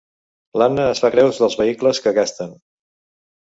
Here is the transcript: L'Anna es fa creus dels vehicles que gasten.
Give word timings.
L'Anna 0.61 0.85
es 0.93 1.03
fa 1.03 1.11
creus 1.17 1.43
dels 1.43 1.59
vehicles 1.61 2.03
que 2.07 2.17
gasten. 2.21 2.61